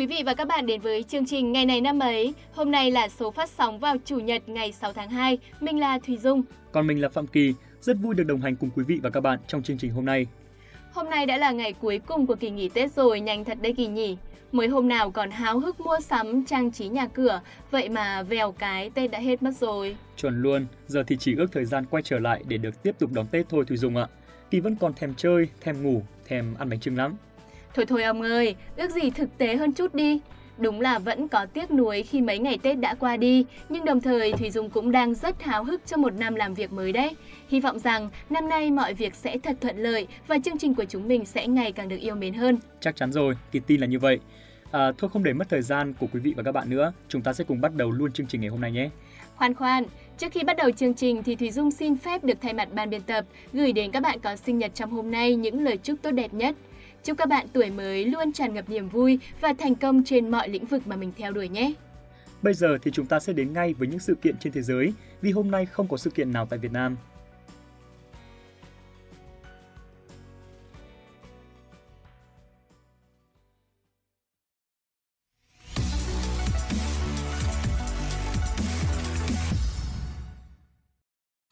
quý 0.00 0.06
vị 0.06 0.22
và 0.26 0.34
các 0.34 0.48
bạn 0.48 0.66
đến 0.66 0.80
với 0.80 1.02
chương 1.02 1.26
trình 1.26 1.52
Ngày 1.52 1.66
này 1.66 1.80
năm 1.80 1.98
ấy. 1.98 2.34
Hôm 2.52 2.70
nay 2.70 2.90
là 2.90 3.08
số 3.08 3.30
phát 3.30 3.48
sóng 3.50 3.78
vào 3.78 3.96
Chủ 4.04 4.18
nhật 4.18 4.48
ngày 4.48 4.72
6 4.72 4.92
tháng 4.92 5.10
2. 5.10 5.38
Mình 5.60 5.80
là 5.80 5.98
Thùy 5.98 6.16
Dung. 6.16 6.42
Còn 6.72 6.86
mình 6.86 7.00
là 7.00 7.08
Phạm 7.08 7.26
Kỳ. 7.26 7.54
Rất 7.80 7.96
vui 8.02 8.14
được 8.14 8.24
đồng 8.24 8.40
hành 8.40 8.56
cùng 8.56 8.70
quý 8.76 8.84
vị 8.84 9.00
và 9.02 9.10
các 9.10 9.20
bạn 9.20 9.38
trong 9.46 9.62
chương 9.62 9.78
trình 9.78 9.90
hôm 9.90 10.04
nay. 10.04 10.26
Hôm 10.92 11.10
nay 11.10 11.26
đã 11.26 11.36
là 11.36 11.50
ngày 11.50 11.72
cuối 11.72 12.00
cùng 12.06 12.26
của 12.26 12.34
kỳ 12.34 12.50
nghỉ 12.50 12.68
Tết 12.68 12.92
rồi, 12.92 13.20
nhanh 13.20 13.44
thật 13.44 13.58
đấy 13.62 13.74
kỳ 13.76 13.86
nhỉ. 13.86 14.16
Mới 14.52 14.68
hôm 14.68 14.88
nào 14.88 15.10
còn 15.10 15.30
háo 15.30 15.58
hức 15.58 15.80
mua 15.80 16.00
sắm, 16.00 16.44
trang 16.44 16.72
trí 16.72 16.88
nhà 16.88 17.06
cửa, 17.06 17.40
vậy 17.70 17.88
mà 17.88 18.22
vèo 18.22 18.52
cái 18.52 18.90
Tết 18.90 19.10
đã 19.10 19.18
hết 19.18 19.42
mất 19.42 19.52
rồi. 19.60 19.96
Chuẩn 20.16 20.42
luôn, 20.42 20.66
giờ 20.86 21.04
thì 21.06 21.16
chỉ 21.20 21.34
ước 21.36 21.52
thời 21.52 21.64
gian 21.64 21.84
quay 21.90 22.02
trở 22.02 22.18
lại 22.18 22.42
để 22.48 22.58
được 22.58 22.82
tiếp 22.82 22.94
tục 22.98 23.10
đón 23.12 23.26
Tết 23.26 23.48
thôi 23.48 23.64
Thùy 23.68 23.76
Dung 23.76 23.96
ạ. 23.96 24.06
Kỳ 24.50 24.60
vẫn 24.60 24.76
còn 24.80 24.94
thèm 24.94 25.14
chơi, 25.16 25.48
thèm 25.60 25.82
ngủ, 25.82 26.02
thèm 26.28 26.54
ăn 26.58 26.70
bánh 26.70 26.80
trưng 26.80 26.96
lắm. 26.96 27.16
Thôi 27.74 27.86
thôi 27.86 28.02
ông 28.02 28.22
ơi, 28.22 28.54
ước 28.76 28.90
gì 28.90 29.10
thực 29.10 29.38
tế 29.38 29.56
hơn 29.56 29.72
chút 29.72 29.94
đi. 29.94 30.20
Đúng 30.58 30.80
là 30.80 30.98
vẫn 30.98 31.28
có 31.28 31.46
tiếc 31.46 31.70
nuối 31.70 32.02
khi 32.02 32.20
mấy 32.20 32.38
ngày 32.38 32.58
Tết 32.62 32.78
đã 32.78 32.94
qua 32.94 33.16
đi, 33.16 33.44
nhưng 33.68 33.84
đồng 33.84 34.00
thời 34.00 34.32
Thùy 34.32 34.50
Dung 34.50 34.70
cũng 34.70 34.92
đang 34.92 35.14
rất 35.14 35.42
háo 35.42 35.64
hức 35.64 35.86
cho 35.86 35.96
một 35.96 36.14
năm 36.14 36.34
làm 36.34 36.54
việc 36.54 36.72
mới 36.72 36.92
đấy. 36.92 37.16
Hy 37.48 37.60
vọng 37.60 37.78
rằng 37.78 38.10
năm 38.30 38.48
nay 38.48 38.70
mọi 38.70 38.94
việc 38.94 39.14
sẽ 39.14 39.38
thật 39.38 39.56
thuận 39.60 39.78
lợi 39.78 40.06
và 40.26 40.38
chương 40.44 40.58
trình 40.58 40.74
của 40.74 40.84
chúng 40.84 41.08
mình 41.08 41.24
sẽ 41.24 41.46
ngày 41.46 41.72
càng 41.72 41.88
được 41.88 41.96
yêu 41.96 42.14
mến 42.14 42.34
hơn. 42.34 42.58
Chắc 42.80 42.96
chắn 42.96 43.12
rồi, 43.12 43.34
Kỳ 43.52 43.60
tin 43.66 43.80
là 43.80 43.86
như 43.86 43.98
vậy. 43.98 44.18
À, 44.70 44.92
thôi 44.98 45.10
không 45.12 45.24
để 45.24 45.32
mất 45.32 45.48
thời 45.48 45.62
gian 45.62 45.94
của 46.00 46.06
quý 46.12 46.20
vị 46.20 46.34
và 46.36 46.42
các 46.42 46.52
bạn 46.52 46.70
nữa, 46.70 46.92
chúng 47.08 47.22
ta 47.22 47.32
sẽ 47.32 47.44
cùng 47.44 47.60
bắt 47.60 47.74
đầu 47.74 47.90
luôn 47.90 48.12
chương 48.12 48.26
trình 48.26 48.40
ngày 48.40 48.50
hôm 48.50 48.60
nay 48.60 48.72
nhé. 48.72 48.90
Khoan 49.36 49.54
khoan, 49.54 49.84
trước 50.18 50.32
khi 50.32 50.44
bắt 50.44 50.56
đầu 50.56 50.70
chương 50.70 50.94
trình 50.94 51.22
thì 51.22 51.36
Thùy 51.36 51.50
Dung 51.50 51.70
xin 51.70 51.96
phép 51.96 52.24
được 52.24 52.38
thay 52.40 52.52
mặt 52.52 52.68
ban 52.72 52.90
biên 52.90 53.02
tập 53.02 53.24
gửi 53.52 53.72
đến 53.72 53.90
các 53.90 54.02
bạn 54.02 54.20
có 54.20 54.36
sinh 54.36 54.58
nhật 54.58 54.74
trong 54.74 54.90
hôm 54.90 55.10
nay 55.10 55.36
những 55.36 55.64
lời 55.64 55.76
chúc 55.76 55.98
tốt 56.02 56.10
đẹp 56.10 56.34
nhất. 56.34 56.56
Chúc 57.04 57.18
các 57.18 57.28
bạn 57.28 57.46
tuổi 57.52 57.70
mới 57.70 58.04
luôn 58.04 58.32
tràn 58.32 58.54
ngập 58.54 58.68
niềm 58.68 58.88
vui 58.88 59.18
và 59.40 59.52
thành 59.58 59.74
công 59.74 60.04
trên 60.04 60.30
mọi 60.30 60.48
lĩnh 60.48 60.66
vực 60.66 60.86
mà 60.86 60.96
mình 60.96 61.12
theo 61.16 61.32
đuổi 61.32 61.48
nhé. 61.48 61.72
Bây 62.42 62.54
giờ 62.54 62.78
thì 62.82 62.90
chúng 62.90 63.06
ta 63.06 63.20
sẽ 63.20 63.32
đến 63.32 63.52
ngay 63.52 63.74
với 63.74 63.88
những 63.88 63.98
sự 63.98 64.14
kiện 64.22 64.36
trên 64.40 64.52
thế 64.52 64.62
giới, 64.62 64.92
vì 65.22 65.30
hôm 65.30 65.50
nay 65.50 65.66
không 65.66 65.88
có 65.88 65.96
sự 65.96 66.10
kiện 66.10 66.32
nào 66.32 66.46
tại 66.50 66.58
Việt 66.58 66.72
Nam. 66.72 66.96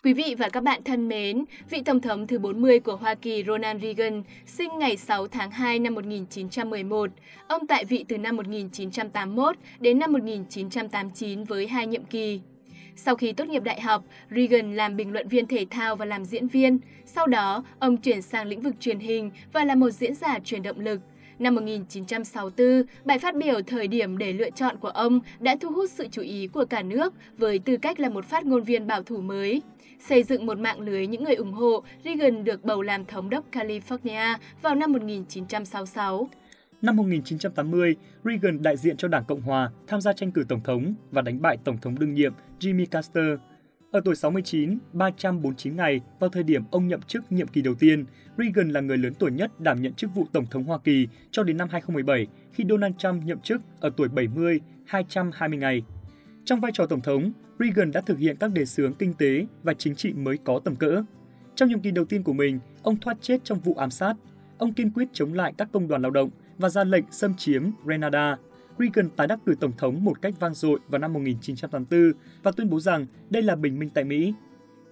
Quý 0.08 0.14
vị 0.14 0.34
và 0.38 0.48
các 0.48 0.62
bạn 0.62 0.82
thân 0.84 1.08
mến, 1.08 1.44
vị 1.70 1.82
Tổng 1.84 2.00
thống 2.00 2.26
thứ 2.26 2.38
40 2.38 2.80
của 2.80 2.96
Hoa 2.96 3.14
Kỳ 3.14 3.44
Ronald 3.46 3.82
Reagan 3.82 4.22
sinh 4.46 4.78
ngày 4.78 4.96
6 4.96 5.28
tháng 5.28 5.50
2 5.50 5.78
năm 5.78 5.94
1911. 5.94 7.10
Ông 7.48 7.66
tại 7.66 7.84
vị 7.84 8.04
từ 8.08 8.18
năm 8.18 8.36
1981 8.36 9.56
đến 9.80 9.98
năm 9.98 10.12
1989 10.12 11.44
với 11.44 11.66
hai 11.66 11.86
nhiệm 11.86 12.04
kỳ. 12.04 12.40
Sau 12.96 13.16
khi 13.16 13.32
tốt 13.32 13.48
nghiệp 13.48 13.62
đại 13.64 13.80
học, 13.80 14.04
Reagan 14.30 14.76
làm 14.76 14.96
bình 14.96 15.12
luận 15.12 15.28
viên 15.28 15.46
thể 15.46 15.66
thao 15.70 15.96
và 15.96 16.04
làm 16.04 16.24
diễn 16.24 16.48
viên. 16.48 16.78
Sau 17.06 17.26
đó, 17.26 17.64
ông 17.78 17.96
chuyển 17.96 18.22
sang 18.22 18.46
lĩnh 18.46 18.60
vực 18.60 18.74
truyền 18.80 18.98
hình 18.98 19.30
và 19.52 19.64
là 19.64 19.74
một 19.74 19.90
diễn 19.90 20.14
giả 20.14 20.38
truyền 20.44 20.62
động 20.62 20.80
lực. 20.80 21.00
Năm 21.38 21.54
1964, 21.54 22.82
bài 23.04 23.18
phát 23.18 23.34
biểu 23.34 23.62
thời 23.66 23.88
điểm 23.88 24.18
để 24.18 24.32
lựa 24.32 24.50
chọn 24.50 24.76
của 24.76 24.88
ông 24.88 25.20
đã 25.40 25.56
thu 25.60 25.68
hút 25.70 25.90
sự 25.90 26.06
chú 26.10 26.22
ý 26.22 26.46
của 26.46 26.64
cả 26.64 26.82
nước 26.82 27.14
với 27.38 27.58
tư 27.58 27.76
cách 27.76 28.00
là 28.00 28.08
một 28.08 28.24
phát 28.24 28.46
ngôn 28.46 28.62
viên 28.62 28.86
bảo 28.86 29.02
thủ 29.02 29.20
mới. 29.20 29.62
Xây 29.98 30.22
dựng 30.22 30.46
một 30.46 30.58
mạng 30.58 30.80
lưới 30.80 31.06
những 31.06 31.24
người 31.24 31.34
ủng 31.34 31.52
hộ, 31.52 31.82
Reagan 32.04 32.44
được 32.44 32.64
bầu 32.64 32.82
làm 32.82 33.04
thống 33.04 33.30
đốc 33.30 33.44
California 33.52 34.36
vào 34.62 34.74
năm 34.74 34.92
1966. 34.92 36.28
Năm 36.82 36.96
1980, 36.96 37.96
Reagan 38.24 38.62
đại 38.62 38.76
diện 38.76 38.96
cho 38.96 39.08
Đảng 39.08 39.24
Cộng 39.24 39.40
Hòa 39.40 39.70
tham 39.86 40.00
gia 40.00 40.12
tranh 40.12 40.32
cử 40.32 40.44
tổng 40.48 40.60
thống 40.64 40.94
và 41.10 41.22
đánh 41.22 41.42
bại 41.42 41.58
Tổng 41.64 41.78
thống 41.78 41.98
đương 41.98 42.14
nhiệm 42.14 42.32
Jimmy 42.60 42.86
Carter. 42.90 43.38
Ở 43.90 44.00
tuổi 44.04 44.16
69, 44.16 44.78
349 44.92 45.76
ngày, 45.76 46.00
vào 46.20 46.30
thời 46.30 46.42
điểm 46.42 46.62
ông 46.70 46.88
nhậm 46.88 47.00
chức 47.02 47.32
nhiệm 47.32 47.48
kỳ 47.48 47.62
đầu 47.62 47.74
tiên, 47.74 48.04
Reagan 48.38 48.70
là 48.70 48.80
người 48.80 48.98
lớn 48.98 49.14
tuổi 49.18 49.30
nhất 49.30 49.60
đảm 49.60 49.82
nhận 49.82 49.94
chức 49.94 50.14
vụ 50.14 50.26
Tổng 50.32 50.46
thống 50.50 50.64
Hoa 50.64 50.78
Kỳ 50.78 51.08
cho 51.30 51.42
đến 51.42 51.56
năm 51.56 51.68
2017, 51.70 52.26
khi 52.52 52.64
Donald 52.68 52.94
Trump 52.98 53.24
nhậm 53.24 53.40
chức 53.40 53.60
ở 53.80 53.90
tuổi 53.96 54.08
70, 54.08 54.60
220 54.86 55.58
ngày. 55.58 55.82
Trong 56.48 56.60
vai 56.60 56.72
trò 56.74 56.86
Tổng 56.86 57.00
thống, 57.00 57.32
Reagan 57.58 57.92
đã 57.92 58.00
thực 58.00 58.18
hiện 58.18 58.36
các 58.36 58.52
đề 58.52 58.64
xướng 58.64 58.94
kinh 58.94 59.14
tế 59.14 59.46
và 59.62 59.74
chính 59.74 59.94
trị 59.94 60.12
mới 60.12 60.38
có 60.44 60.60
tầm 60.64 60.76
cỡ. 60.76 61.02
Trong 61.54 61.68
nhiệm 61.68 61.80
kỳ 61.80 61.90
đầu 61.90 62.04
tiên 62.04 62.22
của 62.22 62.32
mình, 62.32 62.58
ông 62.82 62.96
thoát 62.96 63.16
chết 63.20 63.44
trong 63.44 63.60
vụ 63.60 63.74
ám 63.74 63.90
sát. 63.90 64.14
Ông 64.58 64.72
kiên 64.72 64.90
quyết 64.90 65.08
chống 65.12 65.34
lại 65.34 65.54
các 65.58 65.68
công 65.72 65.88
đoàn 65.88 66.02
lao 66.02 66.10
động 66.10 66.30
và 66.58 66.68
ra 66.68 66.84
lệnh 66.84 67.04
xâm 67.10 67.34
chiếm 67.36 67.70
Grenada. 67.84 68.36
Reagan 68.78 69.10
tái 69.16 69.26
đắc 69.26 69.38
cử 69.46 69.54
tổng 69.60 69.72
thống 69.78 70.04
một 70.04 70.22
cách 70.22 70.34
vang 70.40 70.54
dội 70.54 70.78
vào 70.88 70.98
năm 70.98 71.12
1984 71.12 72.12
và 72.42 72.50
tuyên 72.50 72.70
bố 72.70 72.80
rằng 72.80 73.06
đây 73.30 73.42
là 73.42 73.56
bình 73.56 73.78
minh 73.78 73.90
tại 73.94 74.04
Mỹ. 74.04 74.34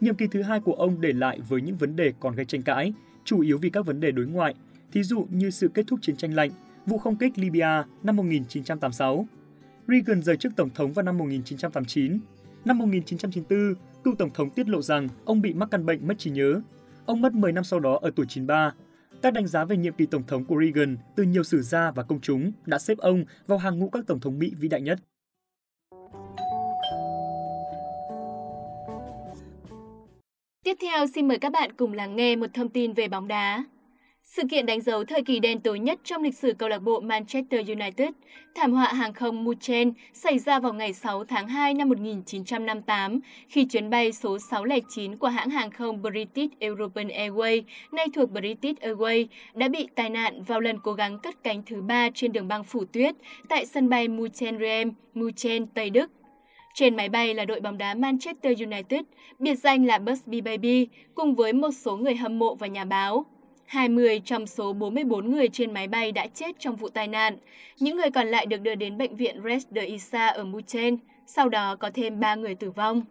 Nhiệm 0.00 0.15
kỳ 0.15 0.27
thứ 0.27 0.43
hai 0.43 0.61
của 0.61 0.75
ông 0.75 1.00
để 1.00 1.12
lại 1.12 1.41
với 1.49 1.61
những 1.61 1.77
vấn 1.77 1.97
đề 1.97 2.12
còn 2.21 2.34
gây 2.34 2.44
tranh 2.44 2.62
cãi, 2.62 2.93
chủ 3.25 3.41
yếu 3.41 3.59
vì 3.59 3.71
các 3.71 3.87
vấn 3.87 4.00
đề 4.00 4.11
đối 4.11 4.27
ngoại, 4.27 4.55
thí 4.93 5.03
dụ 5.03 5.27
như 5.31 5.50
sự 5.50 5.69
kết 5.69 5.84
thúc 5.87 5.99
chiến 6.03 6.17
tranh 6.17 6.34
lạnh, 6.34 6.50
vụ 6.87 6.99
không 6.99 7.17
kích 7.17 7.38
Libya 7.38 7.84
năm 8.03 8.17
1986. 8.17 9.27
Reagan 9.88 10.22
rời 10.22 10.36
chức 10.36 10.56
tổng 10.56 10.70
thống 10.70 10.92
vào 10.92 11.02
năm 11.02 11.19
1989 11.19 12.19
Năm 12.64 12.78
1994, 12.78 13.74
cựu 14.04 14.14
tổng 14.14 14.30
thống 14.34 14.50
tiết 14.50 14.69
lộ 14.69 14.82
rằng 14.82 15.08
ông 15.24 15.41
bị 15.41 15.54
mắc 15.54 15.69
căn 15.70 15.86
bệnh 15.86 16.06
mất 16.06 16.19
trí 16.19 16.30
nhớ. 16.30 16.60
Ông 17.06 17.20
mất 17.20 17.34
10 17.34 17.52
năm 17.52 17.64
sau 17.64 17.80
đó 17.80 17.98
ở 18.02 18.10
tuổi 18.16 18.26
93. 18.28 18.75
Các 19.22 19.32
đánh 19.32 19.46
giá 19.46 19.64
về 19.64 19.76
nhiệm 19.76 19.92
kỳ 19.92 20.06
tổng 20.06 20.22
thống 20.26 20.44
của 20.44 20.60
Reagan 20.60 20.96
từ 21.16 21.22
nhiều 21.22 21.42
sử 21.42 21.62
gia 21.62 21.91
và 21.91 22.02
công 22.02 22.20
chúng 22.20 22.52
đã 22.66 22.78
xếp 22.78 22.98
ông 22.98 23.25
vào 23.46 23.58
hàng 23.58 23.78
ngũ 23.78 23.88
các 23.88 24.04
tổng 24.06 24.20
thống 24.20 24.38
Mỹ 24.38 24.52
vĩ 24.60 24.69
đại 24.69 24.80
nhất. 24.80 24.98
Tiếp 30.64 30.76
theo 30.80 31.06
xin 31.14 31.28
mời 31.28 31.38
các 31.38 31.52
bạn 31.52 31.72
cùng 31.76 31.92
lắng 31.92 32.16
nghe 32.16 32.36
một 32.36 32.46
thông 32.54 32.69
tin 32.69 32.92
về 32.92 33.08
bóng 33.08 33.28
đá. 33.28 33.64
Sự 34.26 34.42
kiện 34.50 34.66
đánh 34.66 34.81
dấu 34.81 35.04
thời 35.04 35.22
kỳ 35.22 35.41
đen 35.41 35.60
tối 35.60 35.78
nhất 35.78 35.98
trong 36.04 36.22
lịch 36.22 36.34
sử 36.34 36.53
câu 36.53 36.69
lạc 36.69 36.78
bộ 36.78 37.00
Manchester 37.00 37.69
United, 37.69 38.09
thảm 38.54 38.72
họa 38.72 38.92
hàng 38.92 39.12
không 39.12 39.44
Muchen 39.44 39.92
xảy 40.12 40.38
ra 40.38 40.60
vào 40.60 40.72
ngày 40.72 40.92
6 40.92 41.25
tháng 41.25 41.48
2 41.48 41.75
năm 41.75 41.88
1958 41.88 43.20
khi 43.48 43.64
chuyến 43.64 43.91
bay 43.91 44.12
số 44.12 44.38
609 44.38 45.16
của 45.16 45.28
hãng 45.28 45.50
hàng 45.50 45.70
không 45.70 46.03
British 46.03 46.59
European 46.59 47.09
Airways, 47.09 47.62
nay 47.92 48.06
thuộc 48.14 48.31
British 48.31 48.81
Airways, 48.82 49.26
đã 49.54 49.69
bị 49.69 49.88
tai 49.94 50.10
nạn 50.10 50.43
vào 50.43 50.60
lần 50.60 50.78
cố 50.82 50.93
gắng 50.93 51.19
cất 51.19 51.43
cánh 51.43 51.62
thứ 51.66 51.82
ba 51.82 52.10
trên 52.14 52.32
đường 52.32 52.48
băng 52.48 52.64
phủ 52.64 52.84
tuyết 52.84 53.14
tại 53.48 53.66
sân 53.66 53.88
bay 53.88 54.08
Muchen-Riem, 54.08 54.93
Muchen, 55.14 55.66
Tây 55.66 55.91
Đức. 55.91 56.10
Trên 56.75 56.97
máy 56.97 57.08
bay 57.08 57.34
là 57.34 57.44
đội 57.44 57.60
bóng 57.60 57.78
đá 57.78 57.94
Manchester 57.94 58.60
United, 58.60 59.00
biệt 59.38 59.54
danh 59.54 59.87
là 59.87 59.98
Busby 59.98 60.41
Baby, 60.41 60.88
cùng 61.14 61.34
với 61.34 61.53
một 61.53 61.70
số 61.70 61.97
người 61.97 62.14
hâm 62.14 62.38
mộ 62.38 62.54
và 62.54 62.66
nhà 62.66 62.84
báo. 62.84 63.26
20 63.66 64.21
trong 64.25 64.47
số 64.47 64.72
44 64.72 65.31
người 65.31 65.49
trên 65.49 65.75
máy 65.75 65.88
bay 65.88 66.12
đã 66.12 66.27
chết 66.27 66.56
trong 66.59 66.77
vụ 66.77 66.88
tai 66.88 67.09
nạn. 67.09 67.37
Những 67.78 67.97
người 67.97 68.10
còn 68.10 68.27
lại 68.27 68.47
được 68.47 68.60
đưa 68.60 68.75
đến 68.75 68.99
bệnh 68.99 69.16
viện 69.16 69.41
Res 69.44 69.66
de 69.71 69.82
Isa 69.82 70.27
ở 70.27 70.44
Muchen, 70.44 70.97
sau 71.27 71.49
đó 71.49 71.76
có 71.76 71.91
thêm 71.94 72.21
3 72.21 72.34
người 72.34 72.55
tử 72.55 72.71
vong. 72.71 73.03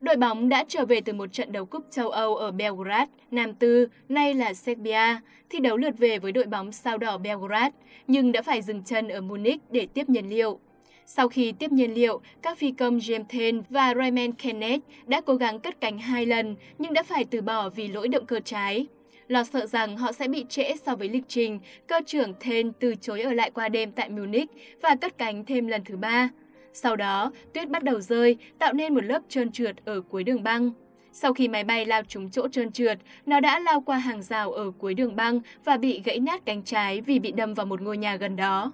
Đội 0.00 0.16
bóng 0.16 0.48
đã 0.48 0.64
trở 0.68 0.84
về 0.84 1.00
từ 1.00 1.12
một 1.12 1.32
trận 1.32 1.52
đấu 1.52 1.64
cúp 1.64 1.84
châu 1.90 2.10
Âu 2.10 2.36
ở 2.36 2.50
Belgrade, 2.50 3.10
Nam 3.30 3.54
Tư, 3.54 3.88
nay 4.08 4.34
là 4.34 4.54
Serbia, 4.54 5.16
thi 5.50 5.58
đấu 5.60 5.76
lượt 5.76 5.98
về 5.98 6.18
với 6.18 6.32
đội 6.32 6.44
bóng 6.44 6.72
sao 6.72 6.98
đỏ 6.98 7.18
Belgrade, 7.18 7.76
nhưng 8.06 8.32
đã 8.32 8.42
phải 8.42 8.62
dừng 8.62 8.82
chân 8.84 9.08
ở 9.08 9.20
Munich 9.20 9.60
để 9.70 9.86
tiếp 9.94 10.08
nhiên 10.08 10.28
liệu. 10.28 10.58
Sau 11.06 11.28
khi 11.28 11.52
tiếp 11.52 11.72
nhiên 11.72 11.94
liệu, 11.94 12.20
các 12.42 12.58
phi 12.58 12.70
công 12.70 12.98
James 12.98 13.24
Thane 13.28 13.60
và 13.70 13.94
Raymond 13.94 14.34
Kenneth 14.38 14.84
đã 15.06 15.20
cố 15.20 15.34
gắng 15.34 15.60
cất 15.60 15.80
cánh 15.80 15.98
hai 15.98 16.26
lần 16.26 16.56
nhưng 16.78 16.92
đã 16.92 17.02
phải 17.02 17.24
từ 17.24 17.42
bỏ 17.42 17.68
vì 17.68 17.88
lỗi 17.88 18.08
động 18.08 18.26
cơ 18.26 18.40
trái. 18.40 18.86
Lo 19.28 19.44
sợ 19.44 19.66
rằng 19.66 19.96
họ 19.96 20.12
sẽ 20.12 20.28
bị 20.28 20.44
trễ 20.48 20.74
so 20.86 20.96
với 20.96 21.08
lịch 21.08 21.24
trình, 21.28 21.60
cơ 21.86 22.00
trưởng 22.06 22.34
Thên 22.40 22.72
từ 22.80 22.94
chối 22.94 23.20
ở 23.20 23.32
lại 23.32 23.50
qua 23.50 23.68
đêm 23.68 23.92
tại 23.92 24.08
Munich 24.08 24.50
và 24.82 24.96
cất 25.00 25.18
cánh 25.18 25.44
thêm 25.44 25.66
lần 25.66 25.84
thứ 25.84 25.96
ba. 25.96 26.28
Sau 26.72 26.96
đó, 26.96 27.32
tuyết 27.54 27.70
bắt 27.70 27.84
đầu 27.84 28.00
rơi, 28.00 28.36
tạo 28.58 28.72
nên 28.72 28.94
một 28.94 29.04
lớp 29.04 29.22
trơn 29.28 29.52
trượt 29.52 29.76
ở 29.84 30.00
cuối 30.00 30.24
đường 30.24 30.42
băng. 30.42 30.70
Sau 31.12 31.34
khi 31.34 31.48
máy 31.48 31.64
bay 31.64 31.84
lao 31.86 32.02
trúng 32.08 32.30
chỗ 32.30 32.48
trơn 32.48 32.72
trượt, 32.72 32.98
nó 33.26 33.40
đã 33.40 33.60
lao 33.60 33.80
qua 33.80 33.98
hàng 33.98 34.22
rào 34.22 34.52
ở 34.52 34.70
cuối 34.78 34.94
đường 34.94 35.16
băng 35.16 35.40
và 35.64 35.76
bị 35.76 36.02
gãy 36.04 36.20
nát 36.20 36.42
cánh 36.46 36.62
trái 36.62 37.00
vì 37.00 37.18
bị 37.18 37.32
đâm 37.32 37.54
vào 37.54 37.66
một 37.66 37.80
ngôi 37.80 37.96
nhà 37.96 38.16
gần 38.16 38.36
đó. 38.36 38.72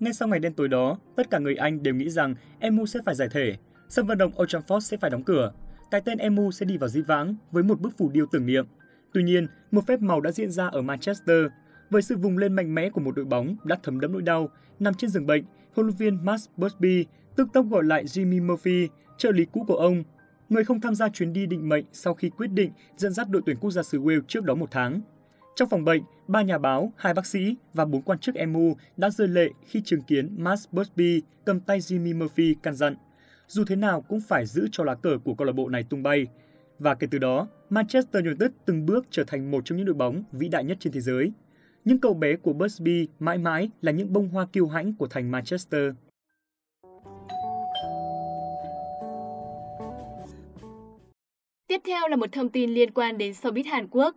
Ngay 0.00 0.12
sau 0.12 0.28
ngày 0.28 0.38
đen 0.38 0.52
tối 0.54 0.68
đó, 0.68 0.98
tất 1.16 1.30
cả 1.30 1.38
người 1.38 1.54
Anh 1.54 1.82
đều 1.82 1.94
nghĩ 1.94 2.10
rằng 2.10 2.34
EMU 2.60 2.86
sẽ 2.86 3.00
phải 3.06 3.14
giải 3.14 3.28
thể, 3.32 3.56
sân 3.88 4.06
vận 4.06 4.18
động 4.18 4.32
Old 4.42 4.54
Trafford 4.54 4.80
sẽ 4.80 4.96
phải 4.96 5.10
đóng 5.10 5.22
cửa, 5.22 5.52
cái 5.90 6.00
tên 6.00 6.18
EMU 6.18 6.50
sẽ 6.50 6.66
đi 6.66 6.76
vào 6.76 6.88
di 6.88 7.00
vãng 7.00 7.34
với 7.50 7.62
một 7.62 7.80
bức 7.80 7.98
phủ 7.98 8.10
điêu 8.12 8.26
tưởng 8.32 8.46
niệm. 8.46 8.66
Tuy 9.12 9.22
nhiên, 9.22 9.46
một 9.70 9.86
phép 9.86 10.00
màu 10.00 10.20
đã 10.20 10.32
diễn 10.32 10.50
ra 10.50 10.66
ở 10.66 10.82
Manchester 10.82 11.46
với 11.90 12.02
sự 12.02 12.16
vùng 12.16 12.38
lên 12.38 12.52
mạnh 12.52 12.74
mẽ 12.74 12.90
của 12.90 13.00
một 13.00 13.16
đội 13.16 13.24
bóng 13.24 13.56
đã 13.64 13.76
thấm 13.82 14.00
đẫm 14.00 14.12
nỗi 14.12 14.22
đau. 14.22 14.48
Nằm 14.80 14.94
trên 14.94 15.10
giường 15.10 15.26
bệnh, 15.26 15.44
huấn 15.74 15.86
luyện 15.86 15.96
viên 15.96 16.24
Max 16.24 16.46
Busby 16.56 17.06
tức 17.36 17.48
tốc 17.52 17.66
gọi 17.70 17.84
lại 17.84 18.04
Jimmy 18.04 18.46
Murphy, 18.46 18.88
trợ 19.18 19.30
lý 19.30 19.44
cũ 19.44 19.64
của 19.68 19.76
ông, 19.76 20.04
người 20.48 20.64
không 20.64 20.80
tham 20.80 20.94
gia 20.94 21.08
chuyến 21.08 21.32
đi 21.32 21.46
định 21.46 21.68
mệnh 21.68 21.84
sau 21.92 22.14
khi 22.14 22.30
quyết 22.30 22.46
định 22.46 22.70
dẫn 22.96 23.12
dắt 23.12 23.28
đội 23.30 23.42
tuyển 23.46 23.56
quốc 23.60 23.70
gia 23.70 23.82
xứ 23.82 24.00
Wales 24.00 24.20
trước 24.28 24.44
đó 24.44 24.54
một 24.54 24.68
tháng. 24.70 25.00
Trong 25.56 25.68
phòng 25.68 25.84
bệnh, 25.84 26.02
ba 26.28 26.42
nhà 26.42 26.58
báo, 26.58 26.92
hai 26.96 27.14
bác 27.14 27.26
sĩ 27.26 27.56
và 27.74 27.84
bốn 27.84 28.02
quan 28.02 28.18
chức 28.18 28.34
MU 28.48 28.76
đã 28.96 29.10
rơi 29.10 29.28
lệ 29.28 29.50
khi 29.66 29.82
chứng 29.84 30.02
kiến 30.02 30.34
Max 30.38 30.64
Busby 30.72 31.22
cầm 31.44 31.60
tay 31.60 31.78
Jimmy 31.78 32.18
Murphy 32.18 32.56
căn 32.62 32.74
dặn. 32.74 32.96
Dù 33.48 33.64
thế 33.64 33.76
nào 33.76 34.00
cũng 34.00 34.20
phải 34.20 34.46
giữ 34.46 34.68
cho 34.72 34.84
lá 34.84 34.94
cờ 34.94 35.18
của 35.24 35.34
câu 35.34 35.46
lạc 35.46 35.52
bộ 35.52 35.68
này 35.68 35.82
tung 35.82 36.02
bay. 36.02 36.26
Và 36.78 36.94
kể 36.94 37.06
từ 37.10 37.18
đó, 37.18 37.48
Manchester 37.72 38.24
United 38.24 38.50
từng 38.64 38.86
bước 38.86 39.06
trở 39.10 39.24
thành 39.24 39.50
một 39.50 39.64
trong 39.64 39.78
những 39.78 39.86
đội 39.86 39.94
bóng 39.94 40.22
vĩ 40.32 40.48
đại 40.48 40.64
nhất 40.64 40.76
trên 40.80 40.92
thế 40.92 41.00
giới. 41.00 41.32
Những 41.84 41.98
cậu 41.98 42.14
bé 42.14 42.36
của 42.36 42.52
Busby 42.52 43.08
mãi 43.18 43.38
mãi 43.38 43.70
là 43.82 43.92
những 43.92 44.12
bông 44.12 44.28
hoa 44.28 44.46
kiêu 44.52 44.66
hãnh 44.66 44.94
của 44.94 45.06
thành 45.06 45.30
Manchester. 45.30 45.92
Tiếp 51.66 51.80
theo 51.84 52.08
là 52.08 52.16
một 52.16 52.32
thông 52.32 52.48
tin 52.48 52.70
liên 52.70 52.90
quan 52.90 53.18
đến 53.18 53.32
showbiz 53.32 53.70
Hàn 53.70 53.88
Quốc. 53.90 54.16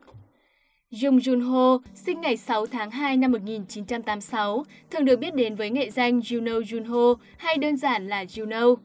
Jung 0.92 1.20
Jun 1.20 1.42
Ho, 1.42 1.80
sinh 1.94 2.22
ngày 2.22 2.38
6 2.38 2.66
tháng 2.66 2.92
2 2.92 3.18
năm 3.18 3.32
1986, 3.32 4.64
thường 4.92 5.06
được 5.06 5.20
biết 5.20 5.36
đến 5.36 5.56
với 5.56 5.70
nghệ 5.70 5.90
danh 5.90 6.20
Juno 6.20 6.62
Junho 6.62 7.16
hay 7.38 7.58
đơn 7.58 7.78
giản 7.78 8.08
là 8.08 8.24
Juno. 8.24 8.76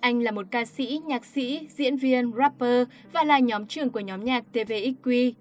Anh 0.00 0.22
là 0.22 0.30
một 0.30 0.46
ca 0.50 0.64
sĩ, 0.64 1.00
nhạc 1.06 1.24
sĩ, 1.24 1.60
diễn 1.68 1.96
viên, 1.96 2.32
rapper 2.32 2.88
và 3.12 3.24
là 3.24 3.38
nhóm 3.38 3.66
trưởng 3.66 3.90
của 3.90 4.00
nhóm 4.00 4.24
nhạc 4.24 4.44
TVXQ. 4.52 5.32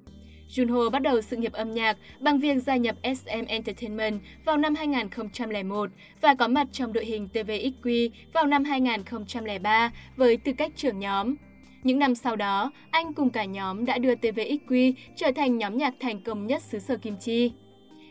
Junho 0.50 0.89
bắt 0.89 1.01
đầu 1.01 1.21
sự 1.21 1.38
nghiệp 1.38 1.53
âm 1.53 1.71
nhạc 1.71 1.97
bằng 2.19 2.39
việc 2.39 2.63
gia 2.63 2.75
nhập 2.75 2.95
SM 3.03 3.45
Entertainment 3.47 4.21
vào 4.45 4.57
năm 4.57 4.75
2001 4.75 5.89
và 6.21 6.33
có 6.33 6.47
mặt 6.47 6.67
trong 6.71 6.94
đội 6.94 7.06
hình 7.06 7.29
TVXQ 7.33 8.09
vào 8.33 8.45
năm 8.45 8.63
2003 8.63 9.91
với 10.15 10.38
tư 10.38 10.51
cách 10.57 10.71
trưởng 10.75 11.00
nhóm. 11.00 11.35
Những 11.83 12.00
năm 12.00 12.15
sau 12.15 12.35
đó, 12.35 12.71
anh 12.91 13.13
cùng 13.13 13.29
cả 13.29 13.45
nhóm 13.45 13.85
đã 13.85 13.97
đưa 13.97 14.15
TVXQ 14.15 14.94
trở 15.15 15.31
thành 15.35 15.57
nhóm 15.57 15.77
nhạc 15.77 15.94
thành 16.00 16.21
công 16.21 16.47
nhất 16.47 16.62
xứ 16.62 16.79
sở 16.79 16.97
Kim 16.97 17.17
Chi. 17.17 17.51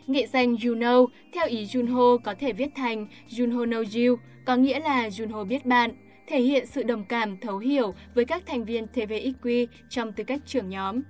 Nghệ 0.07 0.27
danh 0.27 0.55
Juno, 0.55 1.07
theo 1.33 1.47
ý 1.47 1.65
Junho 1.65 2.17
có 2.17 2.33
thể 2.39 2.53
viết 2.53 2.69
thành 2.75 3.07
Junho 3.29 3.65
Know 3.65 4.09
you, 4.09 4.17
có 4.45 4.55
nghĩa 4.55 4.79
là 4.79 5.09
Junho 5.09 5.45
biết 5.45 5.65
bạn, 5.65 5.91
thể 6.29 6.41
hiện 6.41 6.65
sự 6.65 6.83
đồng 6.83 7.05
cảm 7.05 7.37
thấu 7.37 7.57
hiểu 7.57 7.93
với 8.15 8.25
các 8.25 8.43
thành 8.45 8.65
viên 8.65 8.85
TVXQ 8.93 9.67
trong 9.89 10.13
tư 10.13 10.23
cách 10.23 10.41
trưởng 10.45 10.69
nhóm. 10.69 11.01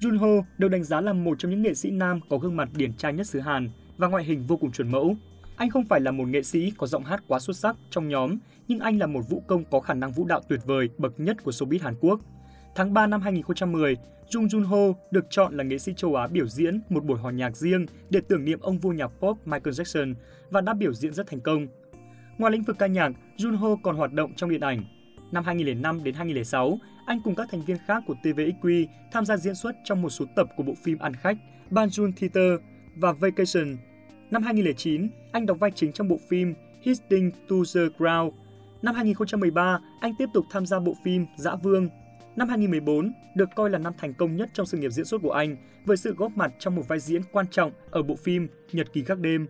Junho 0.00 0.42
được 0.58 0.68
đánh 0.68 0.84
giá 0.84 1.00
là 1.00 1.12
một 1.12 1.38
trong 1.38 1.50
những 1.50 1.62
nghệ 1.62 1.74
sĩ 1.74 1.90
nam 1.90 2.20
có 2.28 2.38
gương 2.38 2.56
mặt 2.56 2.68
điển 2.76 2.94
trai 2.94 3.12
nhất 3.12 3.26
xứ 3.26 3.40
Hàn 3.40 3.70
và 3.96 4.08
ngoại 4.08 4.24
hình 4.24 4.46
vô 4.46 4.56
cùng 4.56 4.72
chuẩn 4.72 4.90
mẫu. 4.90 5.16
Anh 5.56 5.70
không 5.70 5.84
phải 5.84 6.00
là 6.00 6.10
một 6.10 6.28
nghệ 6.28 6.42
sĩ 6.42 6.72
có 6.78 6.86
giọng 6.86 7.04
hát 7.04 7.22
quá 7.28 7.38
xuất 7.38 7.56
sắc 7.56 7.76
trong 7.90 8.08
nhóm, 8.08 8.38
nhưng 8.68 8.78
anh 8.78 8.98
là 8.98 9.06
một 9.06 9.20
vũ 9.28 9.42
công 9.46 9.64
có 9.64 9.80
khả 9.80 9.94
năng 9.94 10.12
vũ 10.12 10.24
đạo 10.24 10.40
tuyệt 10.48 10.60
vời 10.66 10.88
bậc 10.98 11.20
nhất 11.20 11.36
của 11.44 11.50
showbiz 11.50 11.78
Hàn 11.82 11.94
Quốc. 12.00 12.20
Tháng 12.74 12.94
3 12.94 13.06
năm 13.06 13.20
2010, 13.20 13.96
Jung 14.30 14.48
Jun 14.48 14.66
Ho 14.66 14.98
được 15.10 15.26
chọn 15.30 15.56
là 15.56 15.64
nghệ 15.64 15.78
sĩ 15.78 15.92
châu 15.96 16.14
Á 16.14 16.26
biểu 16.26 16.46
diễn 16.46 16.80
một 16.88 17.04
buổi 17.04 17.18
hòa 17.18 17.32
nhạc 17.32 17.56
riêng 17.56 17.86
để 18.10 18.20
tưởng 18.28 18.44
niệm 18.44 18.60
ông 18.60 18.78
vua 18.78 18.92
nhạc 18.92 19.06
pop 19.06 19.46
Michael 19.46 19.74
Jackson 19.74 20.14
và 20.50 20.60
đã 20.60 20.74
biểu 20.74 20.92
diễn 20.92 21.14
rất 21.14 21.26
thành 21.26 21.40
công. 21.40 21.66
Ngoài 22.38 22.52
lĩnh 22.52 22.62
vực 22.62 22.78
ca 22.78 22.86
nhạc, 22.86 23.12
Junho 23.36 23.76
còn 23.76 23.96
hoạt 23.96 24.12
động 24.12 24.32
trong 24.36 24.50
điện 24.50 24.60
ảnh. 24.60 24.84
Năm 25.32 25.44
2005 25.44 26.04
đến 26.04 26.14
2006, 26.14 26.78
anh 27.06 27.20
cùng 27.24 27.34
các 27.34 27.48
thành 27.50 27.64
viên 27.64 27.76
khác 27.86 28.02
của 28.06 28.14
TVXQ 28.22 28.86
tham 29.12 29.24
gia 29.24 29.36
diễn 29.36 29.54
xuất 29.54 29.76
trong 29.84 30.02
một 30.02 30.10
số 30.10 30.24
tập 30.36 30.46
của 30.56 30.62
bộ 30.62 30.74
phim 30.82 30.98
Ăn 30.98 31.14
khách, 31.14 31.36
Banjun 31.70 32.12
Theater 32.12 32.60
và 32.96 33.12
Vacation. 33.12 33.76
Năm 34.30 34.42
2009, 34.42 35.08
anh 35.32 35.46
đóng 35.46 35.58
vai 35.58 35.70
chính 35.74 35.92
trong 35.92 36.08
bộ 36.08 36.18
phim 36.28 36.54
Hitting 36.82 37.30
to 37.30 37.56
the 37.74 37.80
Ground. 37.98 38.32
Năm 38.82 38.94
2013, 38.94 39.80
anh 40.00 40.12
tiếp 40.18 40.28
tục 40.34 40.44
tham 40.50 40.66
gia 40.66 40.78
bộ 40.78 40.94
phim 41.04 41.26
Dã 41.36 41.54
Vương. 41.54 41.88
Năm 42.36 42.48
2014 42.48 43.12
được 43.34 43.48
coi 43.56 43.70
là 43.70 43.78
năm 43.78 43.92
thành 43.98 44.14
công 44.14 44.36
nhất 44.36 44.50
trong 44.52 44.66
sự 44.66 44.78
nghiệp 44.78 44.90
diễn 44.90 45.04
xuất 45.04 45.22
của 45.22 45.32
anh 45.32 45.56
với 45.84 45.96
sự 45.96 46.14
góp 46.14 46.36
mặt 46.36 46.52
trong 46.58 46.74
một 46.74 46.88
vai 46.88 47.00
diễn 47.00 47.22
quan 47.32 47.46
trọng 47.50 47.72
ở 47.90 48.02
bộ 48.02 48.16
phim 48.16 48.48
Nhật 48.72 48.92
ký 48.92 49.02
các 49.02 49.18
đêm 49.18 49.46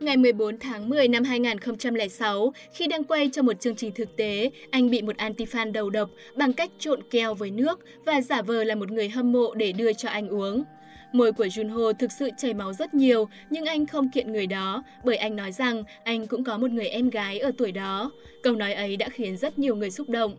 Ngày 0.00 0.16
14 0.16 0.58
tháng 0.58 0.88
10 0.88 1.08
năm 1.08 1.24
2006, 1.24 2.52
khi 2.72 2.86
đang 2.86 3.04
quay 3.04 3.30
cho 3.32 3.42
một 3.42 3.60
chương 3.60 3.76
trình 3.76 3.92
thực 3.94 4.16
tế, 4.16 4.50
anh 4.70 4.90
bị 4.90 5.02
một 5.02 5.16
antifan 5.16 5.72
đầu 5.72 5.90
độc 5.90 6.10
bằng 6.34 6.52
cách 6.52 6.70
trộn 6.78 7.00
keo 7.10 7.34
với 7.34 7.50
nước 7.50 7.80
và 8.04 8.20
giả 8.20 8.42
vờ 8.42 8.64
là 8.64 8.74
một 8.74 8.90
người 8.90 9.08
hâm 9.08 9.32
mộ 9.32 9.54
để 9.54 9.72
đưa 9.72 9.92
cho 9.92 10.08
anh 10.08 10.28
uống. 10.28 10.64
Môi 11.12 11.32
của 11.32 11.44
Junho 11.44 11.92
thực 11.92 12.12
sự 12.12 12.30
chảy 12.38 12.54
máu 12.54 12.72
rất 12.72 12.94
nhiều, 12.94 13.28
nhưng 13.50 13.64
anh 13.64 13.86
không 13.86 14.10
kiện 14.10 14.32
người 14.32 14.46
đó, 14.46 14.82
bởi 15.04 15.16
anh 15.16 15.36
nói 15.36 15.52
rằng 15.52 15.82
anh 16.04 16.26
cũng 16.26 16.44
có 16.44 16.58
một 16.58 16.70
người 16.70 16.88
em 16.88 17.10
gái 17.10 17.38
ở 17.38 17.52
tuổi 17.58 17.72
đó. 17.72 18.10
Câu 18.42 18.56
nói 18.56 18.74
ấy 18.74 18.96
đã 18.96 19.08
khiến 19.08 19.36
rất 19.36 19.58
nhiều 19.58 19.76
người 19.76 19.90
xúc 19.90 20.08
động. 20.08 20.36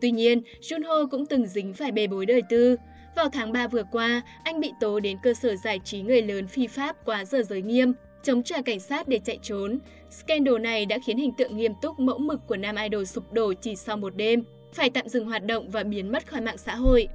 Tuy 0.00 0.10
nhiên, 0.10 0.42
Junho 0.60 1.08
cũng 1.08 1.26
từng 1.26 1.46
dính 1.46 1.74
phải 1.74 1.92
bê 1.92 2.06
bối 2.06 2.26
đời 2.26 2.42
tư. 2.50 2.76
Vào 3.16 3.28
tháng 3.28 3.52
3 3.52 3.66
vừa 3.66 3.84
qua, 3.92 4.22
anh 4.44 4.60
bị 4.60 4.72
tố 4.80 5.00
đến 5.00 5.16
cơ 5.22 5.34
sở 5.34 5.56
giải 5.56 5.80
trí 5.84 6.00
người 6.00 6.22
lớn 6.22 6.46
phi 6.46 6.66
pháp 6.66 6.96
quá 7.04 7.24
giờ 7.24 7.42
giới 7.42 7.62
nghiêm 7.62 7.92
chống 8.22 8.42
trả 8.42 8.62
cảnh 8.62 8.80
sát 8.80 9.08
để 9.08 9.20
chạy 9.24 9.38
trốn. 9.42 9.78
Scandal 10.10 10.58
này 10.58 10.86
đã 10.86 10.98
khiến 11.06 11.16
hình 11.16 11.32
tượng 11.32 11.56
nghiêm 11.56 11.72
túc 11.82 11.98
mẫu 11.98 12.18
mực 12.18 12.40
của 12.46 12.56
nam 12.56 12.76
idol 12.76 13.04
sụp 13.04 13.32
đổ 13.32 13.52
chỉ 13.52 13.76
sau 13.76 13.96
một 13.96 14.16
đêm, 14.16 14.42
phải 14.72 14.90
tạm 14.90 15.08
dừng 15.08 15.26
hoạt 15.26 15.44
động 15.44 15.70
và 15.70 15.82
biến 15.82 16.12
mất 16.12 16.26
khỏi 16.26 16.40
mạng 16.40 16.58
xã 16.58 16.74
hội. 16.74 17.08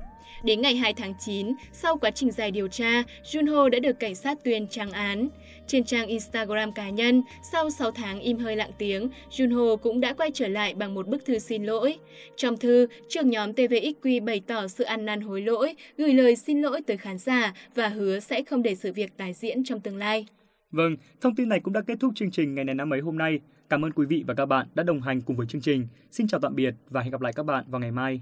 Đến 0.43 0.61
ngày 0.61 0.75
2 0.75 0.93
tháng 0.93 1.13
9, 1.19 1.53
sau 1.73 1.97
quá 1.97 2.11
trình 2.11 2.31
dài 2.31 2.51
điều 2.51 2.67
tra, 2.67 3.03
Junho 3.23 3.69
đã 3.69 3.79
được 3.79 3.99
cảnh 3.99 4.15
sát 4.15 4.37
tuyên 4.43 4.67
trang 4.67 4.91
án. 4.91 5.29
Trên 5.67 5.83
trang 5.83 6.07
Instagram 6.07 6.71
cá 6.71 6.89
nhân, 6.89 7.23
sau 7.51 7.69
6 7.69 7.91
tháng 7.91 8.19
im 8.19 8.37
hơi 8.37 8.55
lặng 8.55 8.71
tiếng, 8.77 9.09
Junho 9.31 9.77
cũng 9.77 9.99
đã 9.99 10.13
quay 10.13 10.31
trở 10.33 10.47
lại 10.47 10.73
bằng 10.73 10.93
một 10.93 11.07
bức 11.07 11.25
thư 11.25 11.39
xin 11.39 11.63
lỗi. 11.63 11.97
Trong 12.35 12.57
thư, 12.57 12.87
trưởng 13.09 13.29
nhóm 13.29 13.51
TVXQ 13.51 14.25
bày 14.25 14.41
tỏ 14.47 14.67
sự 14.67 14.83
ăn 14.83 15.05
năn 15.05 15.21
hối 15.21 15.41
lỗi, 15.41 15.75
gửi 15.97 16.13
lời 16.13 16.35
xin 16.35 16.61
lỗi 16.61 16.81
tới 16.87 16.97
khán 16.97 17.17
giả 17.17 17.53
và 17.75 17.87
hứa 17.87 18.19
sẽ 18.19 18.43
không 18.43 18.63
để 18.63 18.75
sự 18.75 18.93
việc 18.93 19.17
tái 19.17 19.33
diễn 19.33 19.63
trong 19.63 19.79
tương 19.79 19.97
lai. 19.97 20.25
Vâng, 20.71 20.95
thông 21.21 21.35
tin 21.35 21.49
này 21.49 21.59
cũng 21.59 21.73
đã 21.73 21.81
kết 21.81 21.97
thúc 21.99 22.11
chương 22.15 22.31
trình 22.31 22.55
ngày 22.55 22.65
này 22.65 22.75
năm 22.75 22.93
ấy 22.93 23.01
hôm 23.01 23.17
nay. 23.17 23.39
Cảm 23.69 23.85
ơn 23.85 23.91
quý 23.91 24.05
vị 24.05 24.23
và 24.27 24.33
các 24.33 24.45
bạn 24.45 24.67
đã 24.75 24.83
đồng 24.83 25.01
hành 25.01 25.21
cùng 25.21 25.35
với 25.35 25.47
chương 25.47 25.61
trình. 25.61 25.87
Xin 26.11 26.27
chào 26.27 26.39
tạm 26.39 26.55
biệt 26.55 26.75
và 26.89 27.01
hẹn 27.01 27.11
gặp 27.11 27.21
lại 27.21 27.33
các 27.33 27.43
bạn 27.43 27.65
vào 27.67 27.81
ngày 27.81 27.91
mai. 27.91 28.21